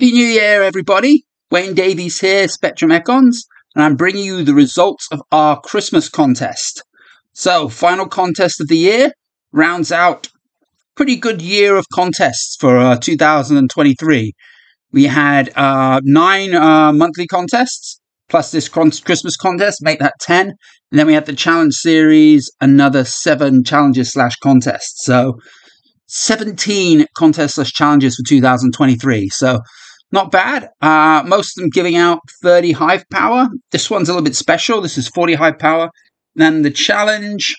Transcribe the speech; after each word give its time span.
Happy 0.00 0.12
New 0.12 0.28
Year, 0.28 0.62
everybody. 0.62 1.26
Wayne 1.50 1.74
Davies 1.74 2.18
here, 2.18 2.48
Spectrum 2.48 2.90
Econs, 2.90 3.36
and 3.74 3.84
I'm 3.84 3.96
bringing 3.96 4.24
you 4.24 4.42
the 4.42 4.54
results 4.54 5.06
of 5.12 5.20
our 5.30 5.60
Christmas 5.60 6.08
contest. 6.08 6.82
So, 7.34 7.68
final 7.68 8.08
contest 8.08 8.62
of 8.62 8.68
the 8.68 8.78
year 8.78 9.12
rounds 9.52 9.92
out 9.92 10.28
pretty 10.96 11.16
good 11.16 11.42
year 11.42 11.76
of 11.76 11.84
contests 11.92 12.56
for 12.58 12.78
uh, 12.78 12.96
2023. 12.96 14.32
We 14.90 15.04
had 15.04 15.52
uh, 15.54 16.00
nine 16.02 16.54
uh, 16.54 16.94
monthly 16.94 17.26
contests, 17.26 18.00
plus 18.30 18.52
this 18.52 18.70
Christmas 18.70 19.36
contest, 19.36 19.82
make 19.82 19.98
that 19.98 20.14
10. 20.22 20.46
And 20.46 20.98
then 20.98 21.08
we 21.08 21.12
had 21.12 21.26
the 21.26 21.34
challenge 21.34 21.74
series, 21.74 22.50
another 22.58 23.04
seven 23.04 23.64
challenges 23.64 24.12
slash 24.12 24.36
contests. 24.36 25.04
So, 25.04 25.34
17 26.06 27.04
contests 27.18 27.56
slash 27.56 27.72
challenges 27.72 28.16
for 28.16 28.26
2023. 28.26 29.28
So, 29.28 29.60
not 30.12 30.32
bad. 30.32 30.70
Uh, 30.80 31.22
most 31.26 31.56
of 31.56 31.62
them 31.62 31.70
giving 31.70 31.96
out 31.96 32.20
30 32.42 32.72
hive 32.72 33.04
power. 33.10 33.48
This 33.70 33.90
one's 33.90 34.08
a 34.08 34.12
little 34.12 34.24
bit 34.24 34.36
special. 34.36 34.80
This 34.80 34.98
is 34.98 35.08
40 35.08 35.34
hive 35.34 35.58
power. 35.58 35.90
then 36.34 36.62
the 36.62 36.70
challenge 36.70 37.54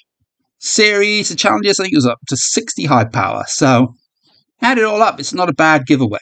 series, 0.59 1.29
the 1.29 1.35
challenges, 1.35 1.79
I 1.79 1.83
think 1.83 1.93
it 1.93 1.97
was 1.97 2.05
up 2.05 2.19
to 2.27 2.37
60 2.37 2.85
hive 2.85 3.11
power. 3.11 3.43
So 3.47 3.95
add 4.61 4.77
it 4.77 4.83
all 4.83 5.01
up, 5.01 5.19
it's 5.19 5.33
not 5.33 5.49
a 5.49 5.53
bad 5.53 5.85
giveaway. 5.85 6.19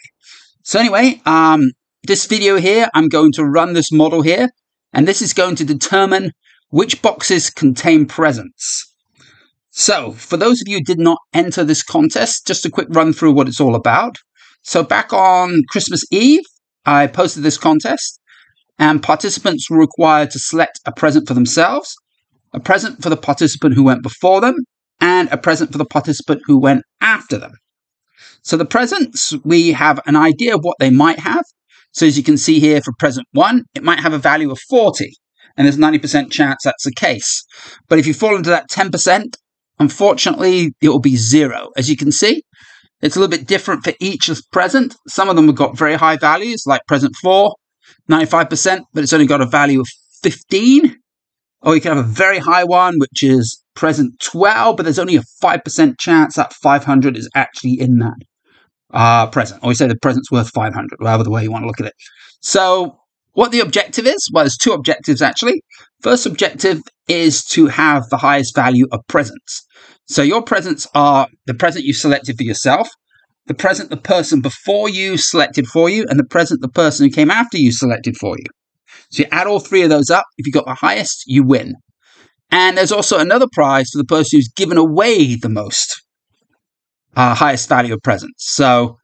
So 0.63 0.79
anyway, 0.79 1.21
um, 1.25 1.71
this 2.03 2.25
video 2.25 2.57
here, 2.57 2.89
I'm 2.93 3.09
going 3.09 3.31
to 3.33 3.45
run 3.45 3.73
this 3.73 3.91
model 3.91 4.21
here, 4.21 4.49
and 4.93 5.07
this 5.07 5.21
is 5.21 5.33
going 5.33 5.55
to 5.57 5.66
determine 5.66 6.31
which 6.69 7.02
boxes 7.02 7.49
contain 7.49 8.05
presents. 8.05 8.85
So, 9.71 10.11
for 10.13 10.38
those 10.38 10.61
of 10.61 10.67
you 10.67 10.77
who 10.77 10.83
did 10.83 11.00
not 11.00 11.19
enter 11.33 11.63
this 11.63 11.83
contest, 11.83 12.47
just 12.47 12.66
a 12.66 12.69
quick 12.69 12.88
run 12.89 13.13
through 13.13 13.33
what 13.33 13.47
it's 13.47 13.61
all 13.61 13.75
about. 13.75 14.17
So 14.61 14.83
back 14.83 15.13
on 15.13 15.61
Christmas 15.69 16.03
Eve, 16.11 16.43
I 16.85 17.07
posted 17.07 17.43
this 17.43 17.57
contest, 17.57 18.19
and 18.77 19.03
participants 19.03 19.69
were 19.69 19.79
required 19.79 20.31
to 20.31 20.39
select 20.39 20.79
a 20.85 20.91
present 20.91 21.27
for 21.27 21.33
themselves, 21.33 21.93
a 22.53 22.59
present 22.59 23.01
for 23.01 23.09
the 23.09 23.17
participant 23.17 23.75
who 23.75 23.83
went 23.83 24.03
before 24.03 24.41
them, 24.41 24.55
and 24.99 25.29
a 25.31 25.38
present 25.38 25.71
for 25.71 25.77
the 25.77 25.85
participant 25.85 26.41
who 26.45 26.59
went 26.59 26.83
after 27.01 27.38
them. 27.38 27.51
So 28.41 28.57
the 28.57 28.66
presents, 28.66 29.33
we 29.43 29.71
have 29.73 29.99
an 30.05 30.16
idea 30.16 30.55
of 30.55 30.61
what 30.61 30.77
they 30.79 30.89
might 30.89 31.19
have. 31.19 31.44
So 31.91 32.05
as 32.05 32.17
you 32.17 32.23
can 32.23 32.38
see 32.38 32.59
here 32.59 32.81
for 32.81 32.94
present 32.99 33.27
one, 33.31 33.63
it 33.75 33.83
might 33.83 33.99
have 33.99 34.13
a 34.13 34.17
value 34.17 34.51
of 34.51 34.59
40, 34.69 35.11
and 35.57 35.66
there's 35.66 35.77
90% 35.77 36.31
chance 36.31 36.61
that's 36.63 36.83
the 36.83 36.94
case. 36.94 37.44
But 37.88 37.99
if 37.99 38.07
you 38.07 38.13
fall 38.13 38.35
into 38.35 38.49
that 38.49 38.69
10%, 38.69 39.35
unfortunately, 39.79 40.73
it 40.81 40.89
will 40.89 40.99
be 40.99 41.16
zero. 41.16 41.69
As 41.75 41.89
you 41.89 41.97
can 41.97 42.11
see, 42.11 42.44
it's 43.02 43.16
a 43.16 43.19
little 43.19 43.36
bit 43.36 43.47
different 43.47 43.83
for 43.83 43.94
each 44.00 44.30
present. 44.52 44.95
Some 45.08 45.30
of 45.30 45.36
them 45.36 45.47
have 45.47 45.55
got 45.55 45.78
very 45.78 45.95
high 45.95 46.17
values, 46.17 46.64
like 46.66 46.81
present 46.88 47.16
4, 47.22 47.56
95%, 48.09 48.81
but 48.94 49.03
it's 49.03 49.14
only 49.14 49.25
got 49.25 49.41
a 49.41 49.45
value 49.45 49.81
of 49.81 49.88
15. 50.22 50.97
Or 51.61 51.75
you 51.75 51.81
can 51.81 51.95
have 51.95 52.06
a 52.06 52.08
very 52.08 52.39
high 52.39 52.64
one, 52.64 52.95
which 53.00 53.23
is 53.23 53.61
present 53.75 54.19
12, 54.22 54.78
but 54.78 54.83
there's 54.83 55.00
only 55.00 55.16
a 55.16 55.23
5% 55.44 56.00
chance 56.00 56.36
that 56.36 56.53
500 56.53 57.17
is 57.17 57.30
actually 57.36 57.80
in 57.80 58.00
that 58.00 58.17
uh, 58.91 59.28
present. 59.28 59.63
Or 59.63 59.72
you 59.72 59.75
say 59.75 59.88
the 59.88 59.95
present's 59.95 60.31
worth 60.31 60.50
500, 60.50 61.00
whatever 61.00 61.23
the 61.23 61.30
way 61.30 61.44
you 61.44 61.52
want 61.52 61.63
to 61.63 61.67
look 61.67 61.80
at 61.80 61.88
it. 61.88 61.94
So 62.41 63.00
what 63.33 63.52
the 63.52 63.59
objective 63.59 64.05
is? 64.05 64.30
Well, 64.33 64.44
there's 64.44 64.58
two 64.58 64.73
objectives 64.73 65.22
actually. 65.22 65.61
First 66.02 66.25
objective 66.25 66.81
is 67.08 67.44
to 67.45 67.67
have 67.67 68.09
the 68.09 68.17
highest 68.17 68.55
value 68.55 68.88
of 68.91 69.02
presents. 69.08 69.66
So 70.08 70.22
your 70.22 70.41
presents 70.41 70.88
are 70.95 71.27
the 71.45 71.53
present 71.53 71.85
you 71.85 71.94
selected 71.94 72.38
for 72.38 72.44
yourself, 72.44 72.88
the 73.45 73.53
present 73.53 73.89
the 73.89 73.97
person 73.97 74.41
before 74.41 74.90
you 74.90 75.17
selected 75.17 75.67
for 75.67 75.90
you, 75.90 76.06
and 76.09 76.19
the 76.19 76.25
present 76.25 76.62
the 76.62 76.69
person 76.69 77.06
who 77.06 77.13
came 77.13 77.29
after 77.29 77.57
you 77.57 77.72
selected 77.72 78.17
for 78.17 78.35
you. 78.38 78.45
So 79.12 79.23
you 79.23 79.29
add 79.31 79.47
all 79.47 79.59
three 79.59 79.81
of 79.84 79.90
those 79.90 80.09
up. 80.09 80.25
If 80.38 80.46
you 80.46 80.53
got 80.53 80.66
the 80.66 80.75
highest, 80.75 81.23
you 81.25 81.44
win. 81.44 81.75
And 82.51 82.78
there's 82.78 82.91
also 82.91 83.19
another 83.19 83.47
prize 83.51 83.90
for 83.91 83.97
the 83.97 84.06
person 84.06 84.38
who's 84.38 84.50
given 84.50 84.78
away 84.78 85.35
the 85.35 85.50
most 85.50 86.01
uh, 87.16 87.35
highest 87.35 87.69
value 87.69 87.94
of 87.94 88.01
presents. 88.01 88.53
So 88.53 88.97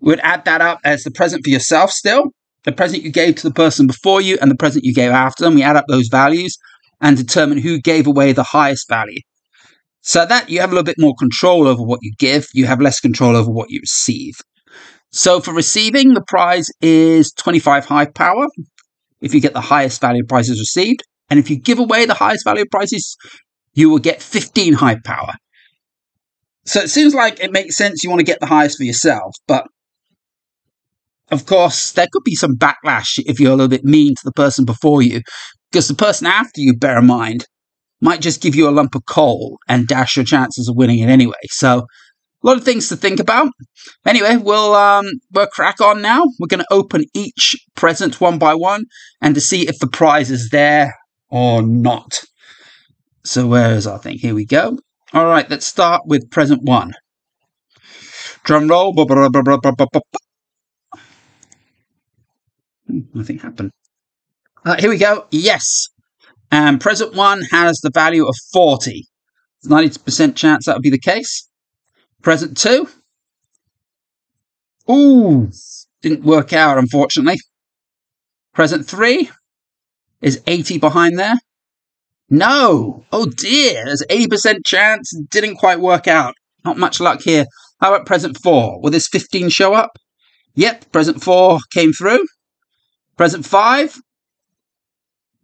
we'd 0.00 0.20
add 0.20 0.44
that 0.44 0.60
up 0.60 0.80
as 0.84 1.04
the 1.04 1.10
present 1.10 1.44
for 1.44 1.50
yourself 1.50 1.90
still, 1.90 2.32
the 2.64 2.72
present 2.72 3.02
you 3.02 3.10
gave 3.10 3.36
to 3.36 3.48
the 3.48 3.54
person 3.54 3.86
before 3.86 4.20
you, 4.20 4.38
and 4.40 4.50
the 4.50 4.56
present 4.56 4.84
you 4.84 4.94
gave 4.94 5.10
after 5.10 5.44
them. 5.44 5.54
We 5.54 5.62
add 5.62 5.76
up 5.76 5.86
those 5.88 6.08
values 6.08 6.56
and 7.00 7.16
determine 7.16 7.58
who 7.58 7.80
gave 7.80 8.06
away 8.06 8.32
the 8.32 8.42
highest 8.42 8.88
value. 8.88 9.20
So 10.00 10.24
that 10.26 10.48
you 10.48 10.60
have 10.60 10.70
a 10.70 10.74
little 10.74 10.84
bit 10.84 10.98
more 10.98 11.14
control 11.18 11.66
over 11.66 11.82
what 11.82 12.00
you 12.02 12.12
give, 12.18 12.46
you 12.54 12.66
have 12.66 12.80
less 12.80 13.00
control 13.00 13.36
over 13.36 13.50
what 13.50 13.70
you 13.70 13.80
receive. 13.80 14.34
So 15.10 15.40
for 15.40 15.52
receiving, 15.52 16.14
the 16.14 16.24
prize 16.26 16.68
is 16.80 17.32
25 17.32 17.84
hive 17.84 18.14
power 18.14 18.46
if 19.20 19.34
you 19.34 19.40
get 19.40 19.54
the 19.54 19.60
highest 19.60 20.00
value 20.00 20.24
prizes 20.24 20.58
received. 20.58 21.02
And 21.30 21.38
if 21.38 21.50
you 21.50 21.56
give 21.56 21.78
away 21.78 22.06
the 22.06 22.14
highest 22.14 22.44
value 22.44 22.64
prizes, 22.70 23.16
you 23.74 23.90
will 23.90 23.98
get 23.98 24.22
15 24.22 24.74
hive 24.74 25.02
power. 25.04 25.32
So 26.64 26.80
it 26.80 26.90
seems 26.90 27.14
like 27.14 27.40
it 27.40 27.52
makes 27.52 27.76
sense 27.76 28.02
you 28.02 28.10
want 28.10 28.20
to 28.20 28.26
get 28.26 28.40
the 28.40 28.46
highest 28.46 28.76
for 28.76 28.84
yourself, 28.84 29.34
but 29.46 29.66
of 31.30 31.46
course, 31.46 31.92
there 31.92 32.06
could 32.12 32.24
be 32.24 32.34
some 32.34 32.56
backlash 32.56 33.18
if 33.26 33.38
you're 33.38 33.52
a 33.52 33.56
little 33.56 33.68
bit 33.68 33.84
mean 33.84 34.14
to 34.14 34.22
the 34.24 34.32
person 34.32 34.64
before 34.64 35.02
you, 35.02 35.20
because 35.70 35.88
the 35.88 35.94
person 35.94 36.26
after 36.26 36.60
you, 36.60 36.76
bear 36.76 36.98
in 36.98 37.06
mind, 37.06 37.44
might 38.00 38.20
just 38.20 38.40
give 38.40 38.54
you 38.54 38.68
a 38.68 38.70
lump 38.70 38.94
of 38.94 39.04
coal 39.06 39.58
and 39.68 39.86
dash 39.86 40.16
your 40.16 40.24
chances 40.24 40.68
of 40.68 40.76
winning 40.76 41.00
it 41.00 41.08
anyway. 41.08 41.34
So 41.50 41.86
a 42.42 42.46
lot 42.46 42.56
of 42.56 42.64
things 42.64 42.88
to 42.88 42.96
think 42.96 43.18
about. 43.18 43.50
Anyway, 44.06 44.36
we'll 44.36 44.74
um, 44.74 45.06
we'll 45.32 45.48
crack 45.48 45.80
on 45.80 46.00
now. 46.00 46.22
We're 46.38 46.46
going 46.46 46.60
to 46.60 46.72
open 46.72 47.04
each 47.14 47.56
present 47.74 48.20
one 48.20 48.38
by 48.38 48.54
one 48.54 48.84
and 49.20 49.34
to 49.34 49.40
see 49.40 49.68
if 49.68 49.78
the 49.80 49.88
prize 49.88 50.30
is 50.30 50.50
there 50.50 50.94
or 51.30 51.62
not. 51.62 52.20
So 53.24 53.46
where 53.46 53.74
is 53.74 53.86
our 53.86 53.98
thing? 53.98 54.18
Here 54.18 54.34
we 54.34 54.46
go. 54.46 54.78
All 55.12 55.26
right, 55.26 55.48
let's 55.50 55.66
start 55.66 56.02
with 56.06 56.30
present 56.30 56.62
one. 56.62 56.94
Drum 58.44 58.68
roll. 58.68 58.94
Nothing 62.88 63.38
happened. 63.38 63.70
Uh, 64.64 64.76
here 64.78 64.90
we 64.90 64.98
go. 64.98 65.26
Yes, 65.30 65.88
and 66.50 66.80
present 66.80 67.14
one 67.14 67.42
has 67.50 67.80
the 67.80 67.90
value 67.90 68.26
of 68.26 68.34
40. 68.52 69.04
90% 69.64 70.36
chance 70.36 70.66
that 70.66 70.74
would 70.74 70.82
be 70.82 70.90
the 70.90 70.98
case. 70.98 71.48
Present 72.22 72.56
two. 72.56 72.88
Ooh, 74.90 75.50
didn't 76.00 76.24
work 76.24 76.52
out, 76.52 76.78
unfortunately. 76.78 77.38
Present 78.54 78.86
three 78.86 79.30
is 80.22 80.42
80 80.46 80.78
behind 80.78 81.18
there. 81.18 81.36
No! 82.30 83.04
Oh 83.12 83.26
dear, 83.26 83.84
there's 83.84 84.04
80% 84.10 84.60
chance. 84.64 85.12
Didn't 85.30 85.56
quite 85.56 85.80
work 85.80 86.08
out. 86.08 86.34
Not 86.64 86.78
much 86.78 87.00
luck 87.00 87.22
here. 87.22 87.46
How 87.80 87.94
about 87.94 88.06
present 88.06 88.38
four? 88.42 88.80
Will 88.80 88.90
this 88.90 89.08
15 89.08 89.48
show 89.50 89.74
up? 89.74 89.90
Yep, 90.54 90.90
present 90.92 91.22
four 91.22 91.58
came 91.72 91.92
through. 91.92 92.24
Present 93.18 93.44
five, 93.44 94.00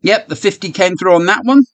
Yep, 0.05 0.29
the 0.29 0.37
50 0.37 0.71
came 0.71 0.97
through 0.97 1.15
on 1.15 1.25
that 1.27 1.41
one. 1.45 1.65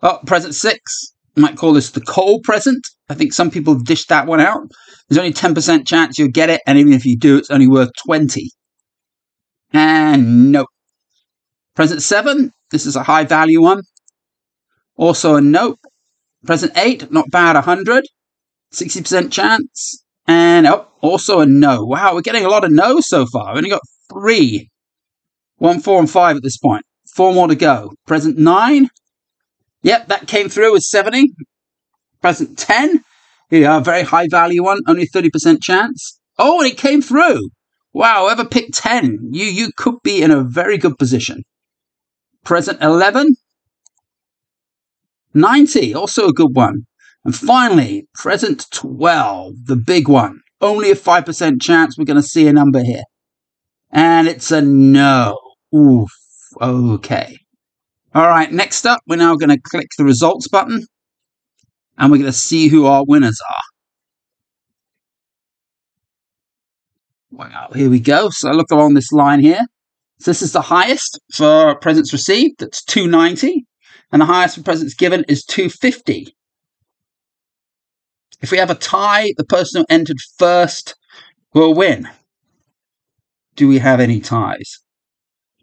Oh, 0.00 0.20
present 0.24 0.54
six. 0.54 1.12
I 1.36 1.40
might 1.40 1.56
call 1.56 1.72
this 1.72 1.90
the 1.90 2.00
coal 2.00 2.40
present. 2.40 2.86
I 3.08 3.14
think 3.14 3.32
some 3.32 3.50
people 3.50 3.74
have 3.74 3.84
dished 3.84 4.08
that 4.10 4.28
one 4.28 4.40
out. 4.40 4.70
There's 5.08 5.18
only 5.18 5.32
10% 5.32 5.86
chance 5.86 6.18
you'll 6.18 6.28
get 6.28 6.50
it, 6.50 6.60
and 6.68 6.78
even 6.78 6.92
if 6.92 7.04
you 7.04 7.18
do, 7.18 7.36
it's 7.36 7.50
only 7.50 7.66
worth 7.66 7.90
20. 8.06 8.50
And 9.72 10.52
nope. 10.52 10.68
Present 11.74 12.00
seven. 12.00 12.52
This 12.70 12.86
is 12.86 12.94
a 12.94 13.02
high 13.02 13.24
value 13.24 13.60
one. 13.60 13.82
Also 14.96 15.34
a 15.34 15.40
nope. 15.40 15.80
Present 16.46 16.72
eight, 16.76 17.10
not 17.10 17.28
bad, 17.30 17.54
100. 17.54 18.04
60% 18.72 19.32
chance. 19.32 20.04
And 20.28 20.66
oh, 20.68 20.86
also 21.00 21.40
a 21.40 21.46
no. 21.46 21.84
Wow, 21.84 22.14
we're 22.14 22.20
getting 22.20 22.44
a 22.44 22.48
lot 22.48 22.64
of 22.64 22.70
no's 22.70 23.08
so 23.08 23.26
far. 23.26 23.52
We 23.52 23.58
only 23.58 23.70
got 23.70 23.82
three. 24.12 24.70
One, 25.58 25.80
four, 25.80 25.98
and 25.98 26.10
five 26.10 26.36
at 26.36 26.42
this 26.42 26.56
point. 26.56 26.84
Four 27.14 27.34
more 27.34 27.48
to 27.48 27.54
go. 27.54 27.92
Present 28.06 28.38
9. 28.38 28.88
Yep, 29.82 30.08
that 30.08 30.26
came 30.26 30.48
through 30.48 30.72
with 30.72 30.82
70. 30.82 31.32
Present 32.20 32.58
10. 32.58 33.04
Yeah, 33.50 33.80
very 33.80 34.02
high 34.02 34.28
value 34.28 34.62
one, 34.62 34.80
only 34.86 35.06
30% 35.06 35.62
chance. 35.62 36.20
Oh, 36.38 36.60
and 36.60 36.70
it 36.70 36.76
came 36.76 37.00
through. 37.00 37.50
Wow, 37.92 38.28
ever 38.28 38.44
picked 38.44 38.74
10, 38.74 39.30
you, 39.32 39.46
you 39.46 39.70
could 39.76 39.96
be 40.04 40.22
in 40.22 40.30
a 40.30 40.42
very 40.42 40.76
good 40.78 40.98
position. 40.98 41.42
Present 42.44 42.80
11. 42.82 43.34
90, 45.34 45.94
also 45.94 46.28
a 46.28 46.32
good 46.32 46.54
one. 46.54 46.86
And 47.24 47.34
finally, 47.34 48.06
present 48.14 48.66
12, 48.72 49.54
the 49.64 49.76
big 49.76 50.08
one. 50.08 50.40
Only 50.60 50.90
a 50.90 50.94
5% 50.94 51.62
chance 51.62 51.96
we're 51.96 52.04
going 52.04 52.20
to 52.20 52.22
see 52.22 52.46
a 52.46 52.52
number 52.52 52.82
here. 52.82 53.04
And 53.90 54.28
it's 54.28 54.50
a 54.50 54.60
no. 54.60 55.38
Oof. 55.74 56.10
Okay. 56.60 57.38
All 58.14 58.26
right, 58.26 58.50
next 58.50 58.86
up, 58.86 59.00
we're 59.06 59.16
now 59.16 59.36
going 59.36 59.50
to 59.50 59.60
click 59.60 59.88
the 59.96 60.04
results 60.04 60.48
button 60.48 60.86
and 61.98 62.10
we're 62.10 62.18
going 62.18 62.30
to 62.30 62.36
see 62.36 62.68
who 62.68 62.86
our 62.86 63.04
winners 63.06 63.38
are. 63.48 63.62
Wow, 67.30 67.68
here 67.74 67.90
we 67.90 68.00
go. 68.00 68.30
So 68.30 68.50
look 68.50 68.70
along 68.70 68.94
this 68.94 69.12
line 69.12 69.40
here. 69.40 69.60
So 70.18 70.30
this 70.30 70.42
is 70.42 70.52
the 70.52 70.62
highest 70.62 71.20
for 71.34 71.76
presents 71.76 72.12
received. 72.12 72.60
That's 72.60 72.82
290. 72.84 73.66
And 74.10 74.22
the 74.22 74.26
highest 74.26 74.56
for 74.56 74.62
presents 74.62 74.94
given 74.94 75.24
is 75.28 75.44
250. 75.44 76.34
If 78.40 78.50
we 78.50 78.58
have 78.58 78.70
a 78.70 78.74
tie, 78.74 79.32
the 79.36 79.44
person 79.44 79.80
who 79.80 79.94
entered 79.94 80.16
first 80.38 80.94
will 81.52 81.74
win. 81.74 82.08
Do 83.54 83.68
we 83.68 83.78
have 83.78 84.00
any 84.00 84.20
ties? 84.20 84.78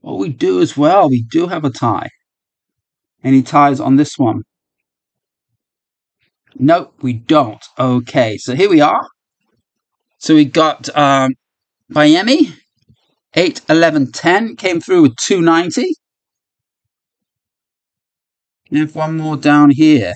Well, 0.05 0.19
we 0.19 0.29
do 0.29 0.61
as 0.61 0.77
well. 0.77 1.09
We 1.09 1.23
do 1.31 1.47
have 1.47 1.65
a 1.65 1.71
tie. 1.71 2.09
Any 3.23 3.41
ties 3.41 3.79
on 3.79 3.95
this 3.95 4.19
one? 4.19 4.43
Nope, 6.53 6.93
we 7.01 7.13
don't. 7.13 7.63
Okay, 7.79 8.37
so 8.37 8.53
here 8.53 8.69
we 8.69 8.81
are. 8.81 9.07
So 10.19 10.35
we 10.35 10.45
got 10.45 10.95
um, 10.95 11.31
Miami, 11.89 12.53
8, 13.33 13.61
11, 13.67 14.11
10, 14.11 14.55
came 14.57 14.79
through 14.79 15.01
with 15.01 15.15
290. 15.15 15.87
We 18.69 18.79
have 18.81 18.95
one 18.95 19.17
more 19.17 19.37
down 19.37 19.71
here. 19.71 20.13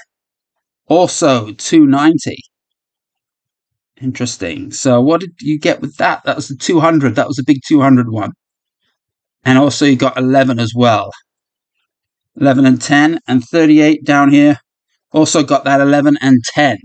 Also 0.85 1.51
290. 1.51 2.37
Interesting. 3.99 4.69
So 4.69 5.01
what 5.01 5.21
did 5.21 5.31
you 5.41 5.59
get 5.59 5.81
with 5.81 5.97
that? 5.97 6.21
That 6.25 6.35
was 6.35 6.47
the 6.47 6.55
200. 6.57 7.15
That 7.15 7.27
was 7.27 7.39
a 7.39 7.43
big 7.43 7.61
200 7.67 8.11
one. 8.11 8.33
And 9.45 9.57
also 9.57 9.85
you 9.85 9.95
got 9.95 10.17
11 10.17 10.59
as 10.59 10.73
well. 10.75 11.11
11 12.39 12.65
and 12.65 12.81
10 12.81 13.19
and 13.27 13.43
38 13.43 14.03
down 14.03 14.31
here. 14.31 14.57
Also 15.11 15.43
got 15.43 15.63
that 15.63 15.81
11 15.81 16.17
and 16.21 16.41
10. 16.43 16.77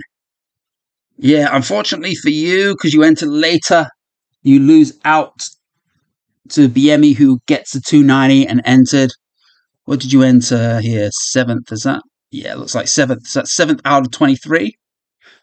Yeah, 1.16 1.48
unfortunately 1.52 2.14
for 2.14 2.30
you, 2.30 2.74
because 2.74 2.92
you 2.92 3.02
entered 3.02 3.28
later, 3.28 3.86
you 4.42 4.60
lose 4.60 4.98
out 5.04 5.44
to 6.50 6.68
BME, 6.68 7.14
who 7.16 7.40
gets 7.46 7.72
the 7.72 7.80
290 7.80 8.46
and 8.46 8.62
entered. 8.64 9.10
What 9.84 10.00
did 10.00 10.12
you 10.12 10.22
enter 10.22 10.80
here? 10.80 11.10
Seventh, 11.12 11.70
is 11.72 11.82
that? 11.82 12.02
Yeah, 12.30 12.54
looks 12.54 12.74
like 12.74 12.88
seventh. 12.88 13.26
So 13.26 13.40
that's 13.40 13.54
seventh 13.54 13.80
out 13.84 14.06
of 14.06 14.10
23. 14.10 14.74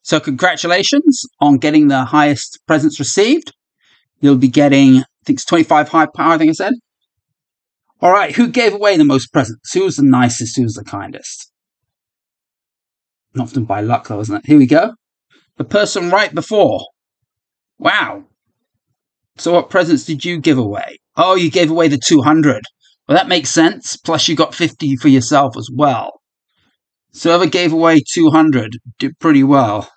So 0.04 0.20
congratulations 0.20 1.22
on 1.40 1.58
getting 1.58 1.88
the 1.88 2.06
highest 2.06 2.60
presents 2.68 3.00
received. 3.00 3.54
You'll 4.20 4.36
be 4.38 4.48
getting, 4.48 4.98
I 4.98 5.06
think 5.26 5.38
it's 5.38 5.46
25 5.46 5.90
hive 5.90 6.14
power, 6.14 6.34
I 6.34 6.38
think 6.38 6.50
I 6.50 6.54
said. 6.54 6.74
All 8.02 8.12
right, 8.12 8.36
who 8.36 8.48
gave 8.48 8.74
away 8.74 8.98
the 8.98 9.06
most 9.06 9.32
presents? 9.32 9.74
Who 9.74 9.84
was 9.84 9.98
the 9.98 10.04
nicest? 10.04 10.58
Who 10.58 10.64
was 10.64 10.74
the 10.74 10.84
kindest? 10.84 11.52
Not 13.36 13.44
Often 13.44 13.66
by 13.66 13.82
luck, 13.82 14.08
though, 14.08 14.20
isn't 14.20 14.36
it? 14.36 14.46
Here 14.46 14.58
we 14.58 14.66
go. 14.66 14.96
The 15.58 15.64
person 15.64 16.10
right 16.10 16.34
before. 16.34 16.88
Wow. 17.78 18.26
So, 19.38 19.54
what 19.54 19.70
presents 19.70 20.04
did 20.04 20.26
you 20.26 20.40
give 20.40 20.58
away? 20.58 20.98
Oh, 21.16 21.36
you 21.36 21.52
gave 21.52 21.70
away 21.70 21.88
the 21.88 22.00
200. 22.04 22.64
Well, 23.08 23.18
that 23.18 23.28
makes 23.28 23.50
sense. 23.50 23.96
Plus, 23.98 24.28
you 24.28 24.36
got 24.36 24.56
50 24.56 24.96
for 24.98 25.08
yourself 25.08 25.56
as 25.56 25.70
well. 25.72 26.22
So, 27.12 27.30
whoever 27.30 27.50
gave 27.50 27.72
away 27.72 28.02
200 28.14 28.78
did 28.98 29.20
pretty 29.20 29.44
well. 29.44 29.92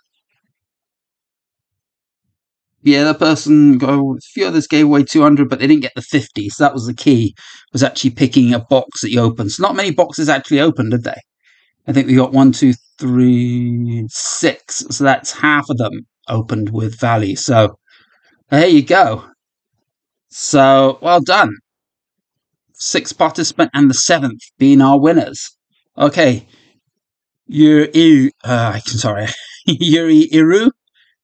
Yeah, 2.85 3.05
the 3.05 3.15
person 3.15 3.79
go. 3.79 4.15
A 4.17 4.21
few 4.21 4.47
others 4.47 4.67
gave 4.67 4.85
away 4.85 5.05
200, 5.05 5.49
but 5.49 5.59
they 5.59 5.67
didn't 5.67 5.83
get 5.83 5.93
the 5.97 6.03
50. 6.03 6.51
So 6.51 6.65
that 6.65 6.75
was 6.75 6.87
the 6.87 6.95
key. 6.95 7.35
Was 7.73 7.83
actually 7.83 8.11
picking 8.11 8.53
a 8.53 8.61
box 8.61 9.01
that 9.01 9.11
you 9.11 9.21
opened. 9.21 9.53
So 9.53 9.63
not 9.63 9.75
many 9.77 9.91
boxes 9.91 10.29
actually 10.29 10.61
opened, 10.61 10.91
did 10.93 11.05
they? 11.05 11.17
I 11.87 11.93
think 11.93 12.09
we 12.09 12.17
got 12.17 12.33
one, 12.33 12.53
two, 12.53 12.75
three, 12.99 14.07
six. 14.11 14.87
So 14.91 15.05
that's 15.05 15.33
half 15.33 15.71
of 15.71 15.79
them 15.79 16.07
opened 16.29 16.71
with 16.71 16.99
value. 17.01 17.37
So 17.37 17.79
there 18.51 18.69
you 18.69 18.83
go. 18.85 19.27
So 20.29 20.99
well 21.01 21.21
done. 21.23 21.57
Sixth 22.75 23.17
participant 23.19 23.71
and 23.75 23.91
the 23.91 23.95
seventh 23.95 24.41
being 24.59 24.81
our 24.81 24.99
winners. 25.01 25.57
Okay. 25.99 26.47
Yuri, 27.47 28.31
uh, 28.45 28.79
sorry, 28.87 29.27
Yuri 29.67 30.29
Iru. 30.33 30.71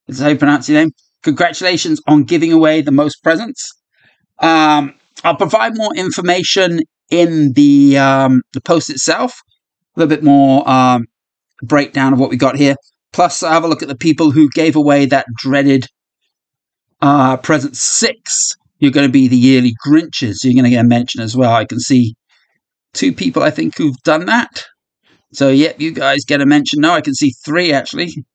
Is 0.07 0.19
how 0.19 0.29
you 0.29 0.37
pronounce 0.37 0.69
your 0.69 0.81
name? 0.81 0.91
Congratulations 1.23 2.01
on 2.07 2.23
giving 2.23 2.51
away 2.51 2.81
the 2.81 2.91
most 2.91 3.21
presents. 3.23 3.69
Um, 4.39 4.95
I'll 5.23 5.35
provide 5.35 5.77
more 5.77 5.93
information 5.95 6.81
in 7.09 7.53
the 7.53 7.97
um, 7.97 8.41
the 8.53 8.61
post 8.61 8.89
itself, 8.89 9.33
a 9.95 9.99
little 9.99 10.09
bit 10.09 10.23
more 10.23 10.67
um, 10.69 11.05
breakdown 11.61 12.13
of 12.13 12.19
what 12.19 12.29
we 12.29 12.37
got 12.37 12.55
here. 12.55 12.75
Plus, 13.13 13.43
I 13.43 13.53
have 13.53 13.63
a 13.63 13.67
look 13.67 13.81
at 13.81 13.87
the 13.87 13.97
people 13.97 14.31
who 14.31 14.49
gave 14.49 14.75
away 14.75 15.05
that 15.05 15.25
dreaded 15.35 15.85
uh, 17.01 17.37
present 17.37 17.75
six. 17.75 18.55
You're 18.79 18.91
going 18.91 19.07
to 19.07 19.11
be 19.11 19.27
the 19.27 19.37
yearly 19.37 19.75
Grinches. 19.85 20.43
You're 20.43 20.53
going 20.53 20.63
to 20.63 20.69
get 20.69 20.85
a 20.85 20.87
mention 20.87 21.21
as 21.21 21.35
well. 21.35 21.53
I 21.53 21.65
can 21.65 21.79
see 21.79 22.15
two 22.93 23.13
people, 23.13 23.43
I 23.43 23.51
think, 23.51 23.77
who've 23.77 23.95
done 24.03 24.25
that. 24.25 24.65
So, 25.33 25.49
yep, 25.49 25.79
you 25.79 25.91
guys 25.91 26.25
get 26.25 26.41
a 26.41 26.45
mention. 26.45 26.81
No, 26.81 26.91
I 26.91 27.01
can 27.01 27.13
see 27.13 27.31
three 27.45 27.71
actually. 27.71 28.25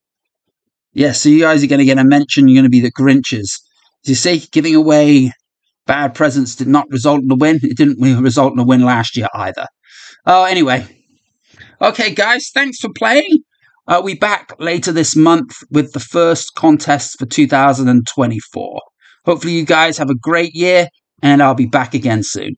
Yeah, 0.97 1.13
so 1.13 1.29
you 1.29 1.41
guys 1.41 1.63
are 1.63 1.67
going 1.67 1.81
to 1.81 1.85
get 1.85 1.99
a 1.99 2.05
mention. 2.05 2.49
You're 2.49 2.63
going 2.63 2.65
to 2.65 2.71
be 2.71 2.81
the 2.81 2.91
Grinches. 2.91 3.61
As 4.03 4.09
you 4.09 4.15
see, 4.15 4.49
giving 4.51 4.75
away 4.75 5.31
bad 5.85 6.15
presents 6.15 6.57
did 6.57 6.69
not 6.69 6.89
result 6.89 7.23
in 7.23 7.31
a 7.31 7.35
win. 7.35 7.61
It 7.63 7.77
didn't 7.77 8.01
result 8.01 8.55
in 8.55 8.59
a 8.59 8.65
win 8.65 8.81
last 8.81 9.15
year 9.15 9.29
either. 9.35 9.67
Oh, 10.25 10.45
anyway. 10.45 10.87
Okay, 11.83 12.15
guys, 12.15 12.51
thanks 12.55 12.79
for 12.81 12.89
playing. 12.97 13.41
Uh, 13.87 14.01
we 14.03 14.15
back 14.15 14.55
later 14.59 14.91
this 14.91 15.15
month 15.15 15.59
with 15.71 15.93
the 15.93 16.01
first 16.01 16.55
contest 16.55 17.19
for 17.19 17.27
2024. 17.27 18.81
Hopefully, 19.27 19.53
you 19.53 19.67
guys 19.67 19.99
have 19.99 20.09
a 20.09 20.15
great 20.15 20.55
year, 20.55 20.89
and 21.23 21.43
I'll 21.43 21.55
be 21.55 21.67
back 21.67 21.93
again 21.93 22.23
soon. 22.23 22.55